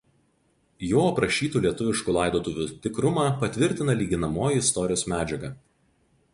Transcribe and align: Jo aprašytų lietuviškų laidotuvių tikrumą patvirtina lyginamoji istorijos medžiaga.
Jo 0.91 1.03
aprašytų 1.09 1.61
lietuviškų 1.65 2.15
laidotuvių 2.17 2.67
tikrumą 2.87 3.27
patvirtina 3.45 3.99
lyginamoji 4.03 4.63
istorijos 4.67 5.07
medžiaga. 5.15 5.57